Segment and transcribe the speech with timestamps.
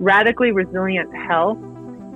[0.00, 1.58] Radically resilient health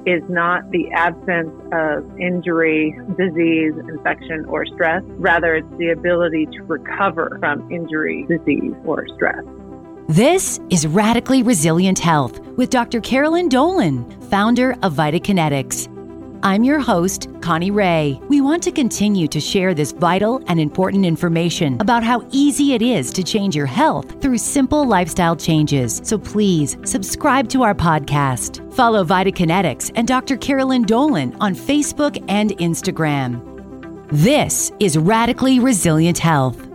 [0.06, 5.02] is not the absence of injury, disease, infection, or stress.
[5.18, 9.44] Rather, it's the ability to recover from injury, disease, or stress.
[10.08, 13.02] This is Radically Resilient Health with Dr.
[13.02, 15.93] Carolyn Dolan, founder of Vitakinetics.
[16.44, 18.20] I'm your host, Connie Ray.
[18.28, 22.82] We want to continue to share this vital and important information about how easy it
[22.82, 26.02] is to change your health through simple lifestyle changes.
[26.04, 28.60] So please subscribe to our podcast.
[28.74, 30.36] Follow Vitakinetics and Dr.
[30.36, 33.40] Carolyn Dolan on Facebook and Instagram.
[34.10, 36.73] This is Radically Resilient Health.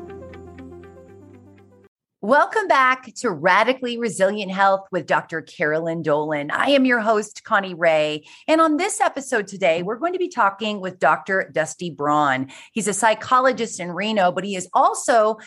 [2.21, 5.41] Welcome back to Radically Resilient Health with Dr.
[5.41, 6.51] Carolyn Dolan.
[6.51, 8.25] I am your host, Connie Ray.
[8.45, 11.49] And on this episode today, we're going to be talking with Dr.
[11.53, 12.49] Dusty Braun.
[12.73, 15.37] He's a psychologist in Reno, but he is also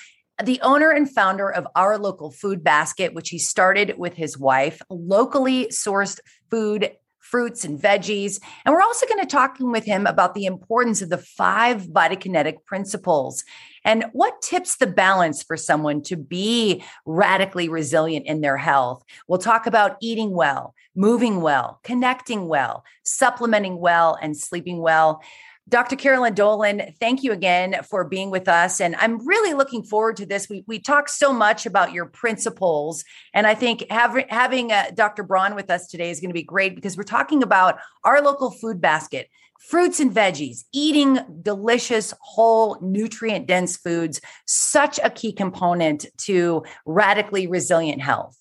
[0.42, 4.80] the owner and founder of Our Local Food Basket, which he started with his wife,
[4.88, 8.40] locally sourced food fruits and veggies.
[8.64, 12.64] And we're also going to talking with him about the importance of the five Vitakinetic
[12.64, 13.44] principles
[13.84, 19.04] and what tips the balance for someone to be radically resilient in their health.
[19.28, 25.22] We'll talk about eating well, moving well, connecting well, supplementing well, and sleeping well.
[25.68, 25.94] Dr.
[25.94, 28.80] Carolyn Dolan, thank you again for being with us.
[28.80, 30.48] And I'm really looking forward to this.
[30.48, 33.04] We, we talk so much about your principles.
[33.32, 35.22] And I think having, having uh, Dr.
[35.22, 38.50] Braun with us today is going to be great because we're talking about our local
[38.50, 39.28] food basket,
[39.68, 47.46] fruits and veggies, eating delicious, whole, nutrient dense foods, such a key component to radically
[47.46, 48.36] resilient health.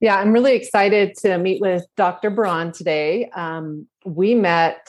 [0.00, 2.30] Yeah, I'm really excited to meet with Dr.
[2.30, 3.30] Braun today.
[3.34, 4.88] Um, we met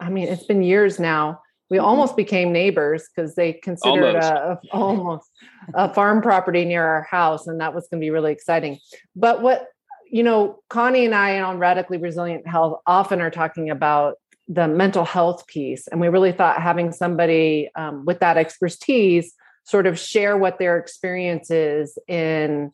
[0.00, 1.42] I mean, it's been years now.
[1.68, 1.86] We mm-hmm.
[1.86, 4.30] almost became neighbors because they considered almost.
[4.32, 5.30] A, a, almost
[5.74, 8.78] a farm property near our house, and that was going to be really exciting.
[9.14, 9.68] But what
[10.10, 14.16] you know, Connie and I on Radically Resilient Health often are talking about
[14.50, 19.32] the mental health piece, and we really thought having somebody um, with that expertise
[19.64, 22.72] sort of share what their experience is in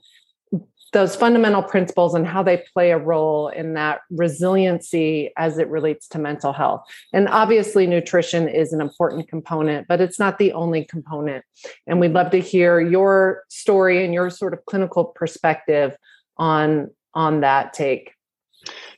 [0.92, 6.08] those fundamental principles and how they play a role in that resiliency as it relates
[6.08, 6.82] to mental health.
[7.12, 11.44] And obviously, nutrition is an important component, but it's not the only component.
[11.86, 15.94] And we'd love to hear your story and your sort of clinical perspective
[16.38, 18.12] on on that take.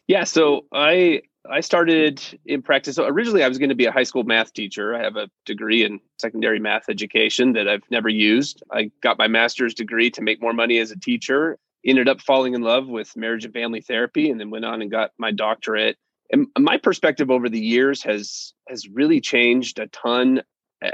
[0.06, 2.96] Yeah, so I I started in practice.
[2.96, 4.94] So originally, I was going to be a high school math teacher.
[4.94, 8.62] I have a degree in secondary math education that I've never used.
[8.70, 12.54] I got my master's degree to make more money as a teacher ended up falling
[12.54, 15.96] in love with marriage and family therapy and then went on and got my doctorate
[16.30, 20.42] and my perspective over the years has has really changed a ton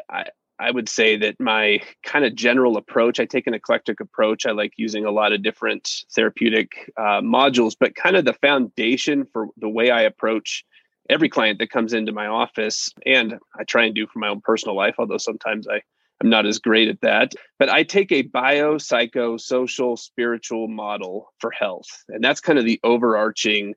[0.09, 0.25] i
[0.59, 4.51] i would say that my kind of general approach i take an eclectic approach i
[4.51, 9.49] like using a lot of different therapeutic uh, modules but kind of the foundation for
[9.57, 10.65] the way i approach
[11.11, 14.41] every client that comes into my office and i try and do for my own
[14.41, 15.81] personal life although sometimes i
[16.23, 17.35] I'm not as great at that.
[17.59, 21.89] But I take a bio, psycho, social, spiritual model for health.
[22.09, 23.75] And that's kind of the overarching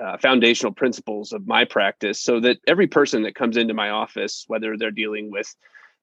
[0.00, 4.44] uh, foundational principles of my practice so that every person that comes into my office,
[4.46, 5.54] whether they're dealing with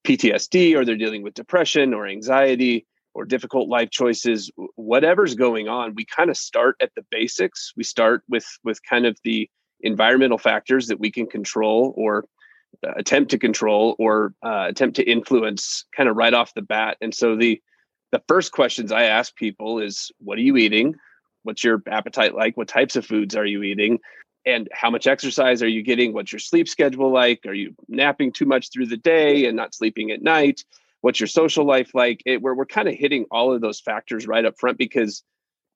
[0.03, 5.93] PTSD or they're dealing with depression or anxiety or difficult life choices, whatever's going on,
[5.95, 7.71] we kind of start at the basics.
[7.75, 9.49] We start with with kind of the
[9.81, 12.25] environmental factors that we can control or
[12.95, 16.97] attempt to control or uh, attempt to influence kind of right off the bat.
[17.01, 17.61] And so the
[18.11, 20.95] the first questions i ask people is what are you eating?
[21.43, 22.55] What's your appetite like?
[22.55, 23.99] What types of foods are you eating
[24.45, 26.13] and how much exercise are you getting?
[26.13, 27.45] What's your sleep schedule like?
[27.45, 30.63] Are you napping too much through the day and not sleeping at night?
[31.01, 32.21] What's your social life like?
[32.25, 35.23] It, we're, we're kind of hitting all of those factors right up front because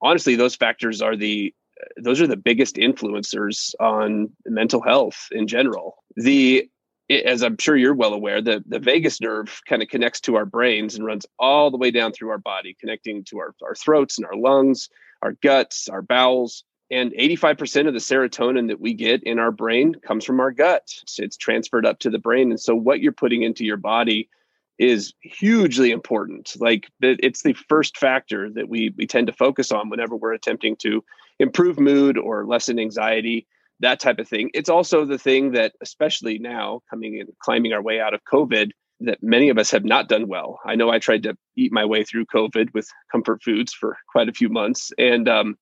[0.01, 5.47] honestly those factors are the uh, those are the biggest influencers on mental health in
[5.47, 5.97] general.
[6.15, 6.69] The
[7.09, 10.45] as I'm sure you're well aware, the, the vagus nerve kind of connects to our
[10.45, 14.17] brains and runs all the way down through our body, connecting to our, our throats
[14.17, 14.89] and our lungs,
[15.21, 16.63] our guts, our bowels.
[16.89, 20.87] And 85% of the serotonin that we get in our brain comes from our gut.
[21.17, 22.49] It's, transferred up to the brain.
[22.49, 24.29] And so, what you're putting into your body
[24.77, 26.55] is hugely important.
[26.59, 30.75] Like, it's the first factor that we, we tend to focus on whenever we're attempting
[30.77, 31.03] to
[31.39, 33.47] improve mood or lessen anxiety
[33.79, 34.49] that type of thing.
[34.53, 38.71] It's also the thing that, especially now, coming and climbing our way out of COVID,
[39.01, 40.59] that many of us have not done well.
[40.65, 44.29] I know I tried to eat my way through COVID with comfort foods for quite
[44.29, 45.57] a few months, and um,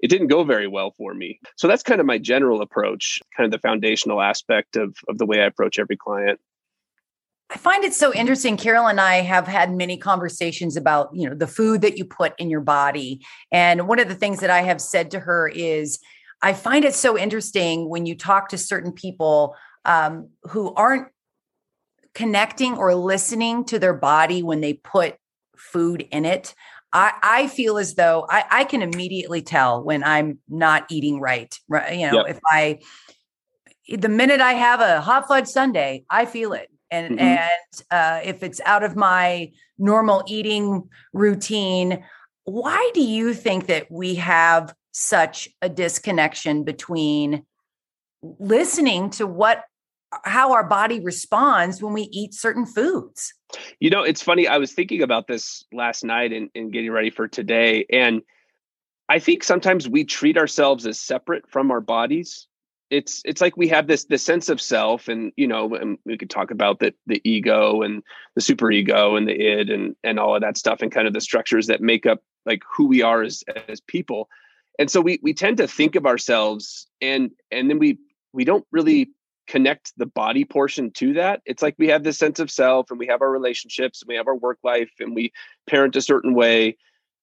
[0.00, 1.40] it didn't go very well for me.
[1.56, 5.26] So that's kind of my general approach, kind of the foundational aspect of of the
[5.26, 6.40] way I approach every client.
[7.50, 8.58] I find it so interesting.
[8.58, 12.34] Carol and I have had many conversations about, you know, the food that you put
[12.38, 13.24] in your body.
[13.50, 15.98] And one of the things that I have said to her is,
[16.42, 19.56] I find it so interesting when you talk to certain people
[19.86, 21.08] um, who aren't
[22.14, 25.16] connecting or listening to their body when they put
[25.56, 26.54] food in it.
[26.92, 31.54] I, I feel as though I, I can immediately tell when I'm not eating right.
[31.68, 31.98] Right.
[31.98, 32.36] You know, yep.
[32.36, 32.78] if I,
[33.88, 36.70] the minute I have a hot fudge sundae, I feel it.
[36.90, 37.20] And, mm-hmm.
[37.20, 42.04] and uh, if it's out of my normal eating routine,
[42.44, 47.44] why do you think that we have such a disconnection between
[48.22, 49.64] listening to what
[50.24, 53.34] how our body responds when we eat certain foods.
[53.80, 54.46] You know, it's funny.
[54.48, 57.86] I was thinking about this last night and, and getting ready for today.
[57.90, 58.22] And
[59.08, 62.46] I think sometimes we treat ourselves as separate from our bodies.
[62.90, 66.16] It's it's like we have this this sense of self, and you know, and we
[66.16, 68.02] could talk about the the ego and
[68.34, 71.12] the super ego and the id and and all of that stuff, and kind of
[71.12, 74.28] the structures that make up like who we are as as people.
[74.78, 77.98] And so we we tend to think of ourselves, and and then we
[78.32, 79.10] we don't really
[79.48, 81.40] connect the body portion to that.
[81.46, 84.16] It's like we have this sense of self and we have our relationships and we
[84.16, 85.32] have our work life and we
[85.66, 86.76] parent a certain way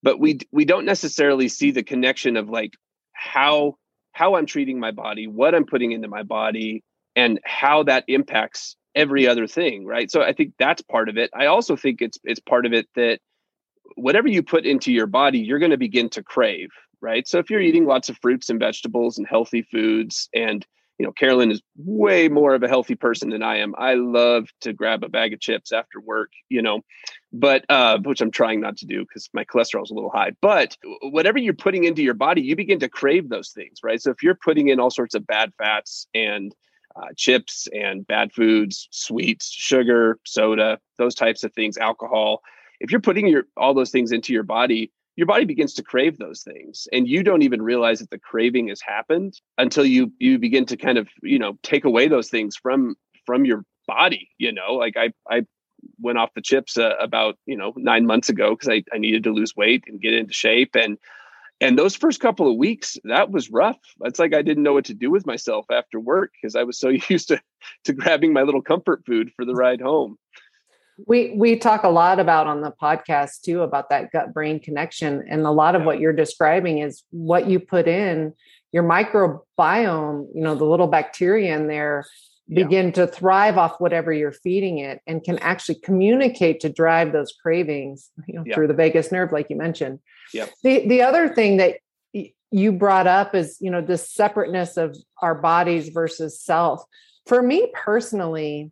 [0.06, 2.74] but we we don't necessarily see the connection of like
[3.12, 3.76] how
[4.14, 6.84] how i'm treating my body what i'm putting into my body
[7.18, 10.10] and how that impacts every other thing right?
[10.10, 11.30] So i think that's part of it.
[11.34, 13.20] I also think it's it's part of it that
[13.96, 16.70] whatever you put into your body you're going to begin to crave
[17.02, 17.28] right?
[17.28, 17.68] So if you're mm-hmm.
[17.68, 20.66] eating lots of fruits and vegetables and healthy foods and
[20.98, 23.76] you know, Carolyn is way more of a healthy person than I am.
[23.78, 26.82] I love to grab a bag of chips after work, you know,
[27.34, 30.32] but uh, which I'm trying not to do because my cholesterol is a little high.
[30.42, 34.02] But whatever you're putting into your body, you begin to crave those things, right?
[34.02, 36.56] So if you're putting in all sorts of bad fats and
[36.96, 42.42] uh, chips and bad foods, sweets, sugar, soda, those types of things, alcohol,
[42.80, 46.18] if you're putting your all those things into your body, your body begins to crave
[46.18, 50.38] those things and you don't even realize that the craving has happened until you you
[50.38, 52.96] begin to kind of you know take away those things from
[53.26, 54.74] from your body you know?
[54.74, 55.46] Like i i
[56.00, 59.24] went off the chips uh, about you know nine months ago because I, I needed
[59.26, 60.98] to lose weight and get into shape and
[61.62, 63.80] and those first couple of weeks that was rough.
[64.02, 66.80] It's like i didn't know what to do with myself after work because i was
[66.80, 67.42] so used to
[67.86, 70.18] to grabbing my little comfort food for the ride home
[71.08, 75.26] we we talk a lot about on the podcast too about that gut brain connection
[75.30, 78.34] and a lot of what you're describing is what you put in
[78.72, 82.06] your microbiome you know the little bacteria in there
[82.48, 82.92] begin yeah.
[82.92, 88.12] to thrive off whatever you're feeding it and can actually communicate to drive those cravings
[88.28, 88.56] you know yeah.
[88.56, 90.00] through the vagus nerve like you mentioned
[90.34, 91.78] yeah the the other thing that
[92.52, 96.84] you brought up is you know the separateness of our bodies versus self
[97.26, 98.72] for me personally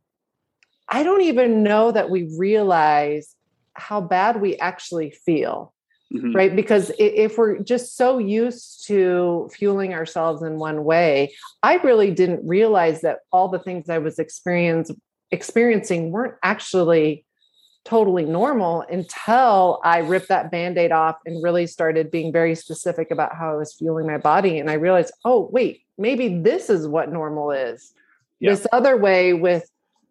[0.93, 3.35] I don't even know that we realize
[3.73, 5.73] how bad we actually feel.
[6.13, 6.33] Mm-hmm.
[6.33, 6.55] Right.
[6.55, 12.47] Because if we're just so used to fueling ourselves in one way, I really didn't
[12.47, 14.91] realize that all the things I was experience,
[15.31, 17.25] experiencing weren't actually
[17.83, 23.09] totally normal until I ripped that band aid off and really started being very specific
[23.09, 24.59] about how I was fueling my body.
[24.59, 27.91] And I realized, oh, wait, maybe this is what normal is.
[28.39, 28.51] Yeah.
[28.51, 29.67] This other way with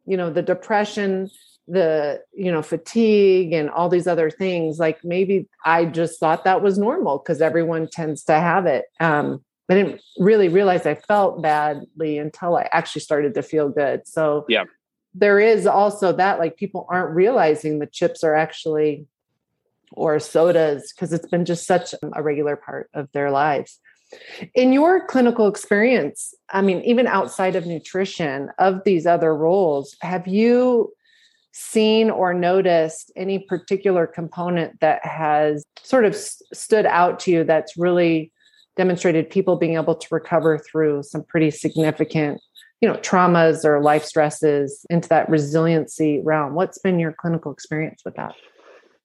[0.06, 1.30] you know the depression
[1.68, 6.60] the you know fatigue and all these other things like maybe i just thought that
[6.60, 8.86] was normal because everyone tends to have it.
[9.00, 14.06] Um i didn't really realize i felt badly until i actually started to feel good.
[14.06, 14.64] So yeah.
[15.14, 19.06] there is also that like people aren't realizing the chips are actually
[19.92, 23.78] or sodas because it's been just such a regular part of their lives
[24.54, 30.26] in your clinical experience, I mean, even outside of nutrition, of these other roles, have
[30.26, 30.92] you
[31.52, 37.76] seen or noticed any particular component that has sort of stood out to you that's
[37.76, 38.32] really
[38.76, 42.40] demonstrated people being able to recover through some pretty significant
[42.80, 46.54] you know traumas or life stresses into that resiliency realm?
[46.54, 48.34] What's been your clinical experience with that?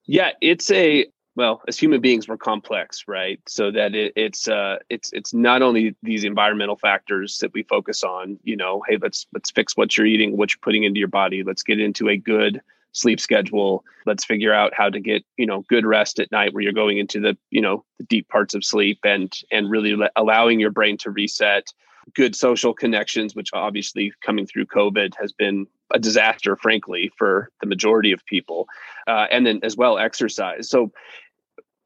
[0.06, 1.06] Yeah it's a
[1.38, 3.40] well as human beings we're complex right?
[3.48, 8.04] So that it, it's uh it's it's not only these environmental factors that we focus
[8.04, 11.08] on you know hey let's let's fix what you're eating what you're putting into your
[11.08, 11.44] body.
[11.44, 12.60] Let's get into a good
[12.92, 13.84] sleep schedule.
[14.08, 16.98] Let's figure out how to get you know good rest at night where you're going
[16.98, 20.98] into the you know the deep parts of sleep and and really allowing your brain
[20.98, 21.68] to reset.
[22.16, 27.68] Good social connections which obviously coming through covid has been a disaster frankly for the
[27.68, 28.68] majority of people
[29.08, 30.70] uh, and then as well exercise.
[30.70, 30.92] So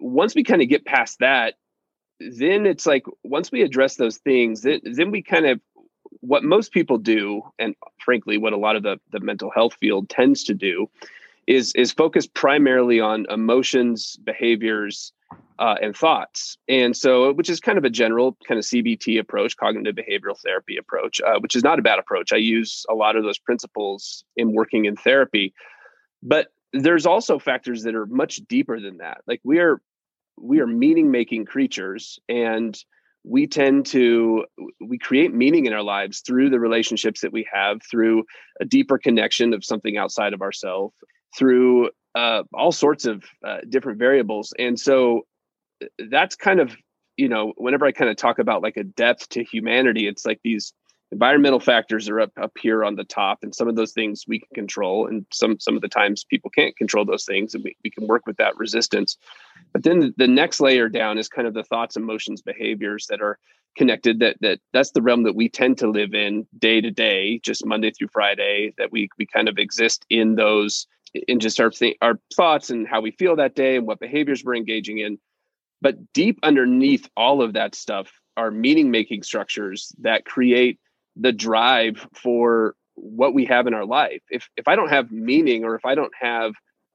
[0.01, 1.55] once we kind of get past that,
[2.19, 5.59] then it's like once we address those things, then, then we kind of
[6.19, 10.09] what most people do, and frankly, what a lot of the, the mental health field
[10.09, 10.89] tends to do,
[11.47, 15.13] is is focus primarily on emotions, behaviors,
[15.57, 16.57] uh, and thoughts.
[16.67, 20.77] And so, which is kind of a general kind of CBT approach, cognitive behavioral therapy
[20.77, 22.31] approach, uh, which is not a bad approach.
[22.31, 25.53] I use a lot of those principles in working in therapy,
[26.21, 29.21] but there's also factors that are much deeper than that.
[29.27, 29.81] Like we are
[30.41, 32.77] we are meaning making creatures and
[33.23, 34.45] we tend to
[34.79, 38.23] we create meaning in our lives through the relationships that we have through
[38.59, 40.95] a deeper connection of something outside of ourselves
[41.37, 44.53] through uh, all sorts of uh, different variables.
[44.57, 45.21] And so
[45.81, 46.75] uh, that's kind of
[47.17, 50.39] you know whenever i kind of talk about like a depth to humanity it's like
[50.43, 50.73] these
[51.11, 54.39] environmental factors are up, up here on the top and some of those things we
[54.39, 57.75] can control and some some of the times people can't control those things and we,
[57.83, 59.17] we can work with that resistance.
[59.73, 63.37] But then the next layer down is kind of the thoughts emotions behaviors that are
[63.77, 67.39] connected that that that's the realm that we tend to live in day to day
[67.39, 71.69] just monday through friday that we we kind of exist in those in just our
[71.69, 75.17] th- our thoughts and how we feel that day and what behaviors we're engaging in.
[75.81, 80.79] But deep underneath all of that stuff are meaning making structures that create
[81.21, 84.21] the drive for what we have in our life.
[84.29, 86.53] If if I don't have meaning or if I don't have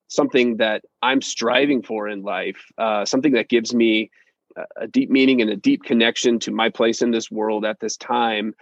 [0.09, 4.11] something that I'm striving for in life, uh, something that gives me
[4.77, 7.97] a deep meaning and a deep connection to my place in this world at this
[7.97, 8.55] time,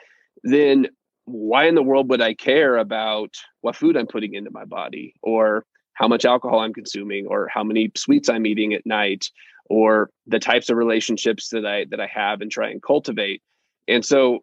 [0.42, 0.88] then
[1.26, 3.30] why in the world would I care about
[3.60, 7.62] what food I'm putting into my body or how much alcohol I'm consuming or how
[7.62, 9.30] many sweets I'm eating at night
[9.66, 13.42] or the types of relationships that I that I have and try and cultivate.
[13.86, 14.40] And so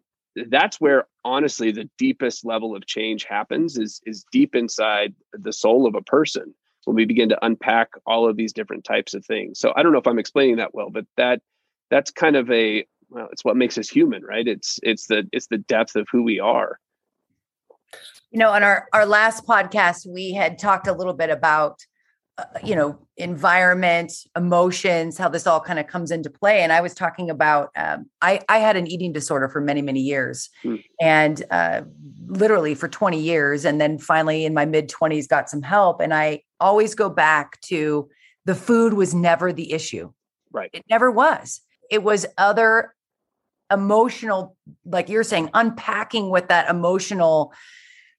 [0.48, 5.86] that's where honestly the deepest level of change happens is is deep inside the soul
[5.86, 9.60] of a person when we begin to unpack all of these different types of things.
[9.60, 11.40] So i don't know if i'm explaining that well but that
[11.90, 14.48] that's kind of a well it's what makes us human right?
[14.48, 16.78] It's it's the it's the depth of who we are.
[18.30, 21.84] You know on our our last podcast we had talked a little bit about
[22.64, 26.62] you know environment emotions how this all kind of comes into play.
[26.62, 30.00] And i was talking about um, i i had an eating disorder for many many
[30.00, 30.82] years mm.
[31.00, 31.82] and uh,
[32.26, 33.64] literally for 20 years.
[33.64, 36.00] And then finally in my mid 20s got some help.
[36.00, 38.08] And i always go back to
[38.44, 40.12] the food was never the issue.
[40.50, 40.70] Right.
[40.72, 41.60] It never was.
[41.90, 42.94] It was other
[43.70, 47.52] emotional like you're saying unpacking what that emotional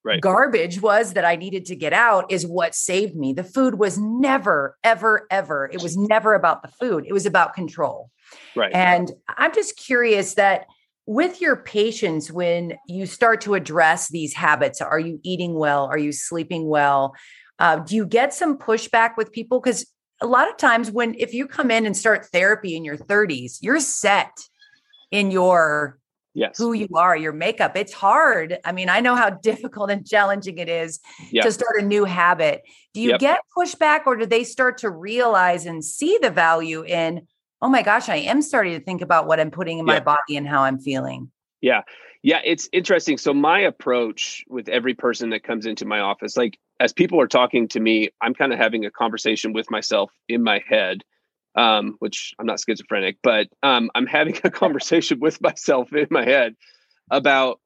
[0.03, 0.22] right.
[0.22, 3.33] garbage was that I needed to get out is what saved me.
[3.33, 7.05] The food was never, ever, ever, it was never about the food.
[7.07, 8.10] It was about control.
[8.55, 8.74] Right.
[8.74, 10.65] And I'm just curious that
[11.05, 15.86] with your patients, when you start to address these habits, are you eating well?
[15.86, 17.13] Are you sleeping well?
[17.60, 19.60] Uh, do you get some pushback with people?
[19.60, 19.86] Because
[20.22, 23.57] a lot of times, when if you come in and start therapy in your 30s,
[23.62, 24.31] you're set
[25.12, 26.00] in your
[26.33, 26.57] yes.
[26.57, 27.75] who you are, your makeup.
[27.75, 28.57] It's hard.
[28.65, 30.99] I mean, I know how difficult and challenging it is
[31.31, 31.45] yep.
[31.45, 32.63] to start a new habit.
[32.93, 33.19] Do you yep.
[33.19, 37.27] get pushback or do they start to realize and see the value in,
[37.61, 40.05] oh my gosh, I am starting to think about what I'm putting in yep.
[40.05, 41.31] my body and how I'm feeling?
[41.61, 41.81] Yeah.
[42.25, 43.17] Yeah, it's interesting.
[43.17, 47.27] So my approach with every person that comes into my office, like as people are
[47.27, 51.03] talking to me, I'm kind of having a conversation with myself in my head
[51.55, 56.25] um, which I'm not schizophrenic, but um, I'm having a conversation with myself in my
[56.25, 56.55] head
[57.12, 57.60] about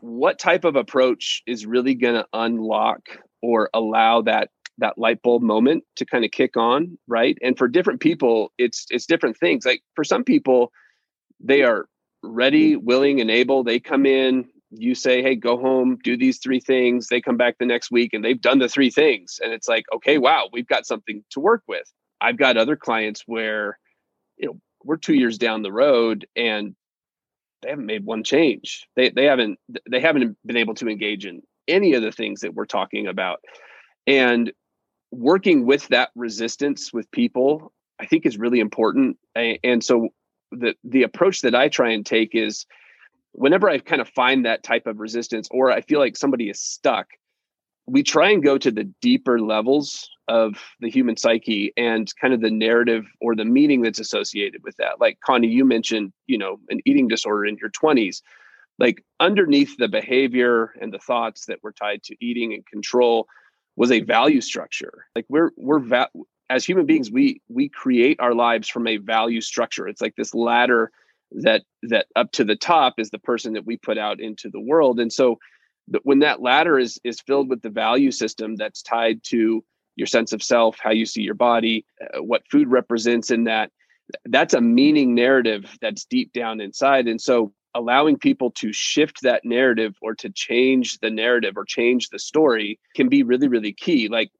[0.00, 3.00] what type of approach is really going to unlock
[3.42, 7.38] or allow that that light bulb moment to kind of kick on right?
[7.42, 9.64] And for different people it's it's different things.
[9.64, 10.72] Like for some people
[11.40, 11.86] they are
[12.22, 13.62] ready willing and able.
[13.62, 17.06] They come in you say hey go home do these three things.
[17.06, 19.38] They come back the next week and they've done the three things.
[19.42, 21.90] And it's like okay wow we've got something to work with
[22.24, 23.78] I've got other clients where,
[24.38, 26.74] you know, we're two years down the road and
[27.62, 28.86] they haven't made one change.
[28.96, 29.58] They they haven't
[29.90, 33.40] they haven't been able to engage in any of the things that we're talking about.
[34.06, 34.52] And
[35.10, 39.18] working with that resistance with people, I think is really important.
[39.34, 40.08] And so
[40.50, 42.66] the the approach that I try and take is
[43.32, 46.60] whenever I kind of find that type of resistance or I feel like somebody is
[46.60, 47.08] stuck,
[47.86, 52.40] we try and go to the deeper levels of the human psyche and kind of
[52.40, 55.00] the narrative or the meaning that's associated with that.
[55.00, 58.22] Like Connie, you mentioned, you know, an eating disorder in your 20s.
[58.78, 63.28] Like underneath the behavior and the thoughts that were tied to eating and control
[63.76, 65.06] was a value structure.
[65.14, 66.08] Like we're we're va-
[66.50, 69.86] as human beings, we we create our lives from a value structure.
[69.86, 70.90] It's like this ladder
[71.32, 74.60] that that up to the top is the person that we put out into the
[74.60, 74.98] world.
[74.98, 75.38] And so
[76.02, 79.64] when that ladder is is filled with the value system that's tied to
[79.96, 83.70] your sense of self, how you see your body, uh, what food represents in that.
[84.26, 87.06] That's a meaning narrative that's deep down inside.
[87.06, 92.08] And so allowing people to shift that narrative or to change the narrative or change
[92.08, 94.30] the story can be really really key like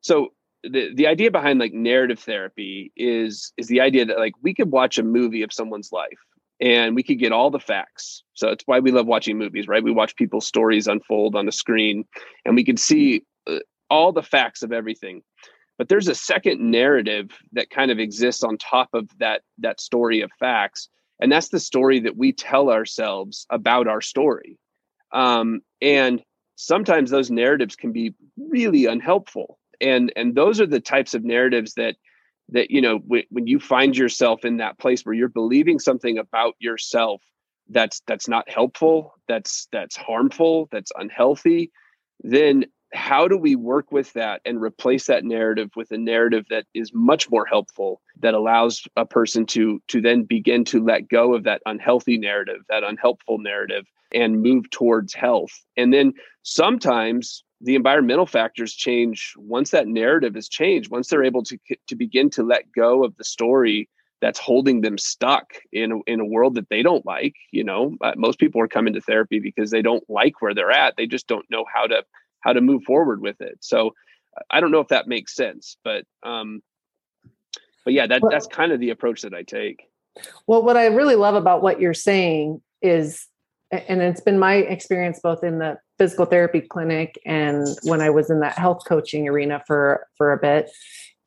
[0.00, 0.32] so
[0.64, 4.70] the the idea behind like narrative therapy is is the idea that like we could
[4.70, 6.18] watch a movie of someone's life
[6.64, 8.24] and we could get all the facts.
[8.32, 9.84] So it's why we love watching movies right?
[9.84, 12.04] We watch people's stories unfold on the screen
[12.44, 13.58] and we can see uh,
[13.90, 15.22] all the facts of everything.
[15.76, 20.22] But there's a second narrative that kind of exists on top of that that story
[20.22, 20.88] of facts
[21.20, 24.58] and that's the story that we tell ourselves about our story.
[25.12, 26.22] Um, and
[26.56, 31.74] sometimes those narratives can be really unhelpful and and those are the types of narratives
[31.74, 31.96] that
[32.50, 36.54] that you know when you find yourself in that place where you're believing something about
[36.58, 37.22] yourself
[37.70, 41.70] that's that's not helpful that's that's harmful that's unhealthy
[42.22, 46.64] then how do we work with that and replace that narrative with a narrative that
[46.74, 51.34] is much more helpful that allows a person to to then begin to let go
[51.34, 55.50] of that unhealthy narrative that unhelpful narrative and move towards health?
[55.76, 61.42] And then sometimes the environmental factors change once that narrative is changed once they're able
[61.42, 63.88] to to begin to let go of the story
[64.20, 67.96] that's holding them stuck in a, in a world that they don't like you know
[68.02, 71.06] uh, most people are coming to therapy because they don't like where they're at they
[71.06, 72.02] just don't know how to
[72.44, 73.58] how to move forward with it.
[73.60, 73.94] So
[74.50, 76.62] I don't know if that makes sense, but um,
[77.84, 79.88] but yeah, that that's kind of the approach that I take.
[80.46, 83.26] Well, what I really love about what you're saying is,
[83.70, 88.30] and it's been my experience both in the physical therapy clinic and when I was
[88.30, 90.70] in that health coaching arena for for a bit,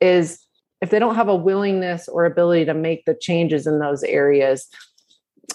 [0.00, 0.44] is
[0.80, 4.68] if they don't have a willingness or ability to make the changes in those areas,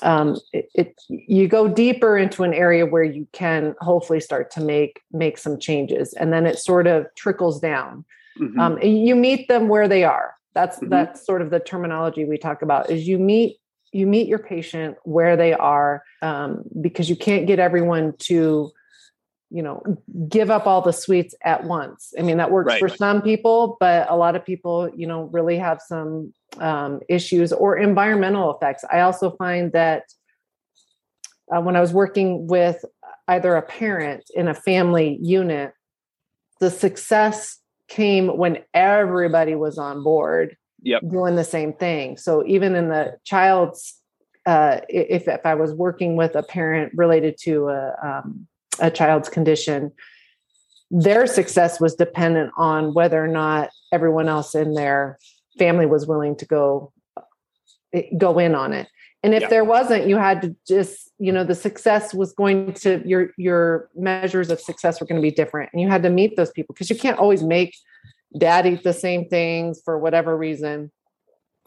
[0.01, 4.61] um, it, it, you go deeper into an area where you can hopefully start to
[4.61, 8.03] make make some changes and then it sort of trickles down
[8.39, 8.59] mm-hmm.
[8.59, 10.89] um, you meet them where they are that's mm-hmm.
[10.89, 13.57] that's sort of the terminology we talk about is you meet
[13.93, 18.71] you meet your patient where they are um, because you can't get everyone to
[19.50, 19.83] you know
[20.27, 22.13] give up all the sweets at once.
[22.17, 22.79] I mean that works right.
[22.79, 27.53] for some people but a lot of people you know really have some um, issues
[27.53, 28.83] or environmental effects.
[28.91, 30.03] I also find that
[31.53, 32.83] uh, when i was working with
[33.27, 35.74] either a parent in a family unit
[36.59, 41.01] the success came when everybody was on board yep.
[41.09, 44.00] doing the same thing so even in the child's
[44.46, 48.48] uh, if, if i was working with a parent related to a um,
[48.79, 49.91] a child's condition,
[50.89, 55.17] their success was dependent on whether or not everyone else in their
[55.57, 56.91] family was willing to go
[58.17, 58.87] go in on it.
[59.22, 59.50] And if yeah.
[59.50, 63.89] there wasn't, you had to just, you know, the success was going to your your
[63.96, 65.69] measures of success were going to be different.
[65.74, 67.75] And you had to meet those people because you can't always make
[68.37, 70.91] dad eat the same things for whatever reason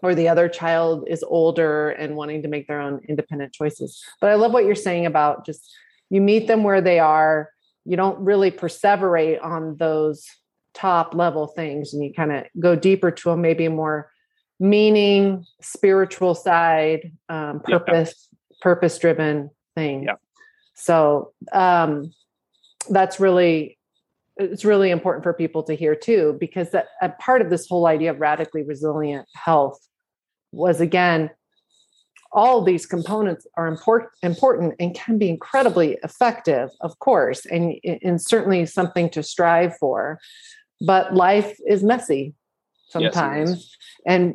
[0.03, 4.05] or the other child is older and wanting to make their own independent choices.
[4.21, 5.75] But I love what you're saying about just
[6.11, 7.51] you meet them where they are
[7.87, 10.27] you don't really perseverate on those
[10.75, 14.11] top level things and you kind of go deeper to a maybe more
[14.59, 18.57] meaning spiritual side um, purpose yeah.
[18.61, 20.15] purpose driven thing yeah.
[20.75, 22.13] so um,
[22.91, 23.76] that's really
[24.37, 27.87] it's really important for people to hear too because that, a part of this whole
[27.87, 29.79] idea of radically resilient health
[30.53, 31.31] was again
[32.33, 38.21] all these components are important important and can be incredibly effective of course and, and
[38.21, 40.19] certainly something to strive for
[40.81, 42.35] but life is messy
[42.89, 43.51] sometimes.
[43.51, 44.35] Yes, and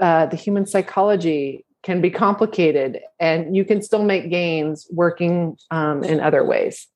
[0.00, 6.02] uh, the human psychology can be complicated and you can still make gains working um,
[6.02, 6.88] in other ways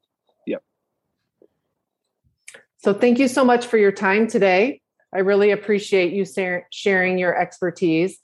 [2.88, 4.80] so thank you so much for your time today
[5.14, 6.24] i really appreciate you
[6.70, 8.18] sharing your expertise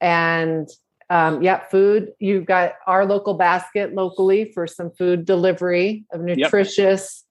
[0.00, 0.68] and
[1.10, 2.12] um, yeah, food.
[2.18, 7.24] You've got our local basket locally for some food delivery of nutritious,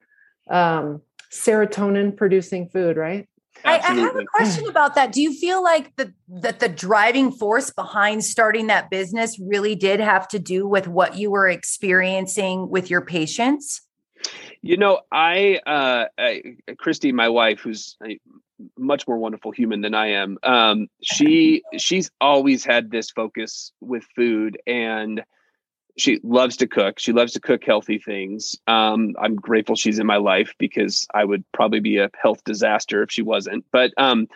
[0.48, 0.56] yep.
[0.56, 3.28] um, serotonin producing food, right?
[3.66, 5.12] I, I, have a question about that.
[5.12, 10.00] Do you feel like the that the driving force behind starting that business really did
[10.00, 13.82] have to do with what you were experiencing with your patients?
[14.62, 17.98] You know, I, uh, I Christy, my wife, who's
[18.78, 20.38] much more wonderful human than I am.
[20.44, 25.24] Um, she she's always had this focus with food, and
[25.98, 27.00] she loves to cook.
[27.00, 28.56] She loves to cook healthy things.
[28.68, 33.04] Um, I'm grateful she's in my life because I would probably be a health disaster
[33.04, 33.66] if she wasn't.
[33.72, 34.28] But um,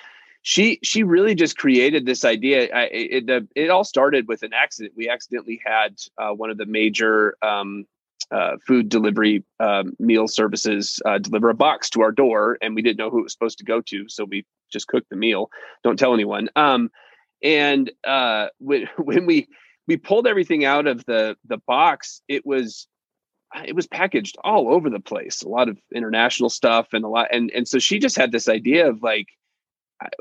[0.41, 2.74] she she really just created this idea.
[2.74, 4.94] I, it, it, it all started with an accident.
[4.96, 7.86] We accidentally had uh, one of the major um,
[8.32, 12.82] uh, food delivery um, meal services uh, deliver a box to our door, and we
[12.82, 15.50] didn't know who it was supposed to go to, so we just cooked the meal.
[15.84, 16.50] Don't tell anyone.
[16.56, 16.89] Um,
[17.44, 19.48] and uh, when when we
[19.88, 22.22] we pulled everything out of the the box.
[22.28, 22.88] It was
[23.65, 25.41] it was packaged all over the place.
[25.41, 28.48] A lot of international stuff and a lot and and so she just had this
[28.48, 29.28] idea of like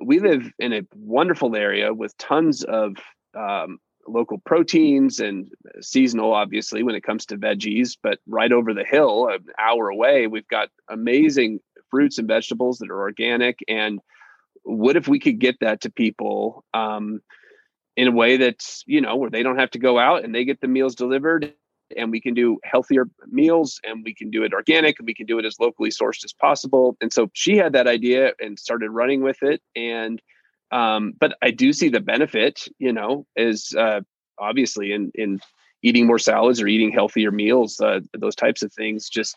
[0.03, 2.97] we live in a wonderful area with tons of
[3.35, 7.97] um, local proteins and seasonal, obviously, when it comes to veggies.
[8.03, 11.61] But right over the hill, an hour away, we've got amazing
[11.91, 13.59] fruits and vegetables that are organic.
[13.69, 14.01] And
[14.63, 17.21] what if we could get that to people um,
[17.97, 20.45] in a way that's, you know, where they don't have to go out and they
[20.45, 21.53] get the meals delivered
[21.97, 25.27] and we can do healthier meals and we can do it organic and we can
[25.27, 26.97] do it as locally sourced as possible.
[27.01, 29.61] And so she had that idea and started running with it.
[29.75, 30.23] And
[30.71, 34.01] um, but I do see the benefit, you know, is uh,
[34.39, 35.41] obviously in in
[35.83, 37.81] eating more salads or eating healthier meals.
[37.81, 39.37] Uh, those types of things just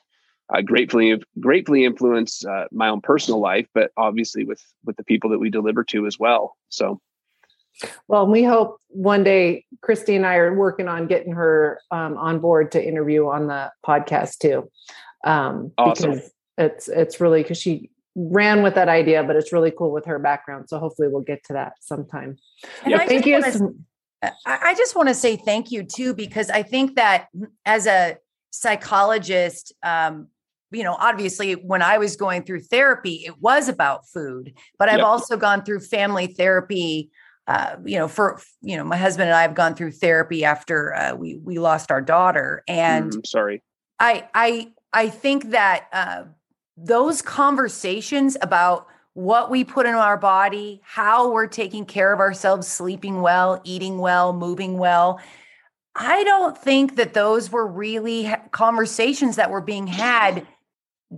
[0.54, 5.30] uh, gratefully gratefully influence uh, my own personal life, but obviously with with the people
[5.30, 6.56] that we deliver to as well.
[6.70, 7.00] So.
[8.08, 12.38] Well, we hope one day Christy and I are working on getting her um, on
[12.38, 14.70] board to interview on the podcast too.
[15.24, 16.12] Um, awesome.
[16.12, 20.06] Because it's it's really because she ran with that idea, but it's really cool with
[20.06, 20.70] her background.
[20.70, 22.38] So hopefully we'll get to that sometime.
[22.86, 23.40] Yeah, thank you.
[23.40, 23.74] Wanna,
[24.46, 27.28] I just want to say thank you too, because I think that
[27.66, 28.18] as a
[28.52, 30.28] psychologist, um,
[30.72, 35.00] you know, obviously when I was going through therapy, it was about food, but I've
[35.00, 35.08] yep.
[35.08, 37.12] also gone through family therapy.
[37.46, 40.96] Uh, you know, for you know, my husband and I have gone through therapy after
[40.96, 43.62] uh, we we lost our daughter, and mm, sorry,
[44.00, 46.24] I I I think that uh,
[46.78, 52.68] those conversations about what we put in our body, how we're taking care of ourselves,
[52.68, 55.20] sleeping well, eating well, moving well.
[55.96, 60.48] I don't think that those were really conversations that were being had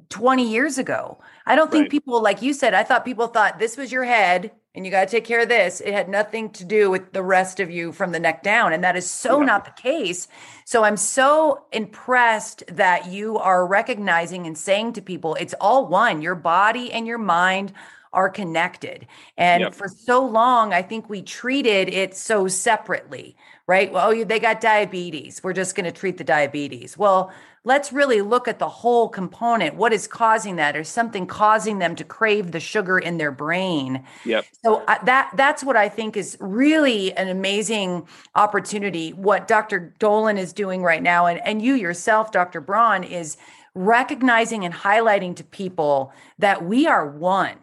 [0.09, 1.19] 20 years ago.
[1.45, 1.91] I don't think right.
[1.91, 5.07] people, like you said, I thought people thought this was your head and you got
[5.07, 5.79] to take care of this.
[5.79, 8.73] It had nothing to do with the rest of you from the neck down.
[8.73, 9.45] And that is so yeah.
[9.45, 10.27] not the case.
[10.65, 16.21] So I'm so impressed that you are recognizing and saying to people, it's all one.
[16.21, 17.71] Your body and your mind
[18.15, 19.05] are connected.
[19.37, 19.75] And yep.
[19.75, 23.35] for so long, I think we treated it so separately,
[23.67, 23.91] right?
[23.91, 25.43] Well, oh, they got diabetes.
[25.43, 26.97] We're just going to treat the diabetes.
[26.97, 27.31] Well,
[27.65, 29.75] let's really look at the whole component.
[29.75, 30.77] What is causing that?
[30.77, 34.05] Or something causing them to crave the sugar in their brain?
[34.23, 34.45] Yep.
[34.63, 39.11] So uh, that that's what I think is really an amazing opportunity.
[39.11, 39.93] What Dr.
[39.99, 42.61] Dolan is doing right now, and and you yourself, Dr.
[42.61, 43.35] Braun, is
[43.73, 47.57] recognizing and highlighting to people that we are one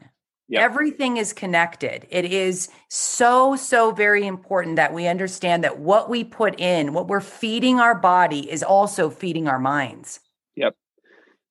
[0.49, 0.63] Yep.
[0.63, 2.07] Everything is connected.
[2.11, 7.09] It is so, so very important that we understand that what we put in, what
[7.09, 10.21] we're feeding our body, is also feeding our minds.
[10.57, 10.77] Yep.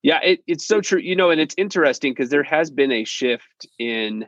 [0.03, 0.99] Yeah, it, it's so true.
[0.99, 4.27] You know, and it's interesting because there has been a shift in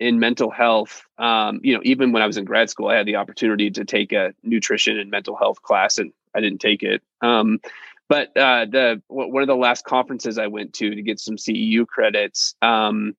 [0.00, 1.02] in mental health.
[1.18, 3.84] Um, you know, even when I was in grad school, I had the opportunity to
[3.84, 7.02] take a nutrition and mental health class, and I didn't take it.
[7.20, 7.60] Um,
[8.08, 11.86] but uh, the one of the last conferences I went to to get some CEU
[11.86, 12.54] credits.
[12.60, 13.16] Um,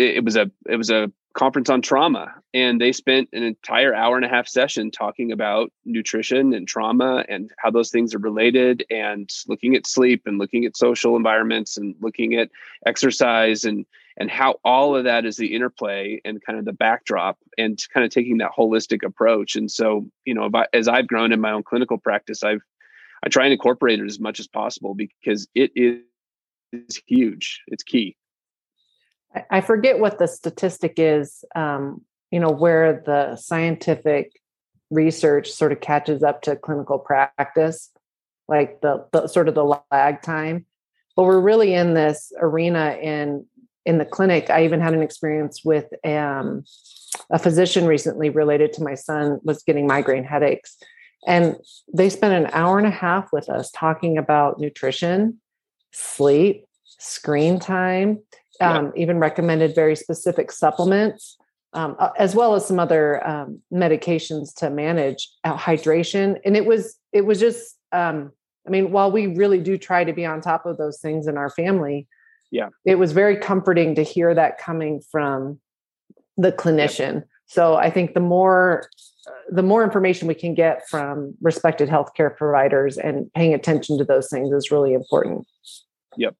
[0.00, 2.34] it, it was a it was a conference on trauma.
[2.52, 7.24] And they spent an entire hour and a half session talking about nutrition and trauma
[7.28, 11.76] and how those things are related and looking at sleep and looking at social environments
[11.76, 12.50] and looking at
[12.86, 13.86] exercise and
[14.16, 18.04] and how all of that is the interplay and kind of the backdrop and kind
[18.04, 19.54] of taking that holistic approach.
[19.54, 22.62] And so you know as i've grown in my own clinical practice i've
[23.22, 26.00] i try and incorporate it as much as possible because it is
[27.06, 27.62] huge.
[27.68, 28.16] It's key
[29.50, 34.32] I forget what the statistic is, um, you know, where the scientific
[34.90, 37.90] research sort of catches up to clinical practice,
[38.48, 40.66] like the, the sort of the lag time.
[41.16, 43.46] But we're really in this arena in
[43.86, 44.50] in the clinic.
[44.50, 46.64] I even had an experience with um,
[47.30, 50.76] a physician recently related to my son was getting migraine headaches,
[51.26, 51.56] and
[51.92, 55.40] they spent an hour and a half with us talking about nutrition,
[55.92, 56.64] sleep,
[56.98, 58.20] screen time
[58.60, 61.36] um, even recommended very specific supplements,
[61.72, 66.38] um, as well as some other um, medications to manage uh, hydration.
[66.44, 68.32] And it was it was just, um,
[68.66, 71.36] I mean, while we really do try to be on top of those things in
[71.36, 72.06] our family,
[72.50, 75.60] yeah, it was very comforting to hear that coming from
[76.36, 77.24] the clinician.
[77.46, 78.88] So I think the more
[79.26, 84.04] uh, the more information we can get from respected healthcare providers and paying attention to
[84.04, 85.46] those things is really important.
[86.16, 86.34] Yep.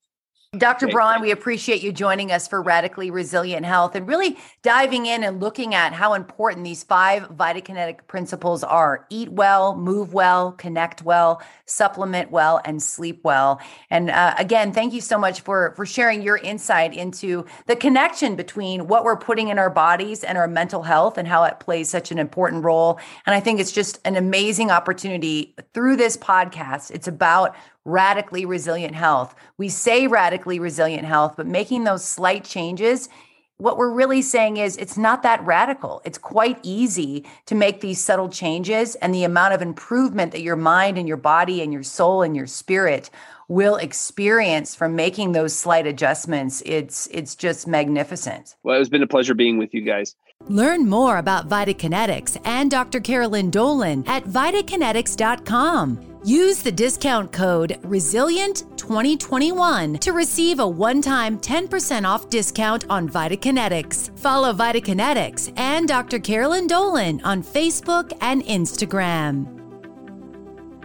[0.59, 0.89] Dr.
[0.89, 5.39] Braun, we appreciate you joining us for Radically Resilient Health and really diving in and
[5.39, 11.41] looking at how important these five Vitakinetic principles are eat well, move well, connect well,
[11.67, 13.61] supplement well, and sleep well.
[13.91, 18.35] And uh, again, thank you so much for, for sharing your insight into the connection
[18.35, 21.89] between what we're putting in our bodies and our mental health and how it plays
[21.89, 22.99] such an important role.
[23.25, 26.91] And I think it's just an amazing opportunity through this podcast.
[26.91, 29.35] It's about radically resilient health.
[29.57, 33.09] We say radically resilient health, but making those slight changes,
[33.57, 36.01] what we're really saying is it's not that radical.
[36.05, 40.57] It's quite easy to make these subtle changes, and the amount of improvement that your
[40.57, 43.11] mind and your body and your soul and your spirit
[43.51, 49.09] will experience from making those slight adjustments it's it's just magnificent well it's been a
[49.09, 50.15] pleasure being with you guys
[50.47, 59.99] learn more about vitakinetics and dr carolyn dolan at vitakinetics.com Use the discount code RESILIENT2021
[60.01, 64.19] to receive a one time 10% off discount on Vitakinetics.
[64.19, 66.19] Follow Vitakinetics and Dr.
[66.19, 69.60] Carolyn Dolan on Facebook and Instagram.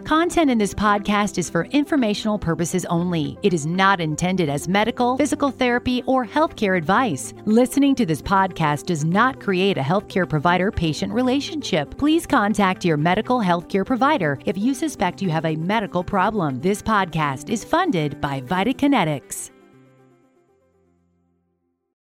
[0.05, 3.39] Content in this podcast is for informational purposes only.
[3.41, 7.33] It is not intended as medical, physical therapy, or healthcare advice.
[7.45, 11.97] Listening to this podcast does not create a healthcare provider patient relationship.
[11.97, 16.61] Please contact your medical healthcare provider if you suspect you have a medical problem.
[16.61, 19.54] This podcast is funded by Vitakinetics.